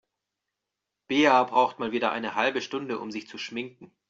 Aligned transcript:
Bea 1.07 1.43
braucht 1.43 1.77
mal 1.77 1.91
wieder 1.91 2.11
eine 2.11 2.33
halbe 2.33 2.63
Stunde, 2.63 2.97
um 2.97 3.11
sich 3.11 3.27
zu 3.27 3.37
schminken. 3.37 3.93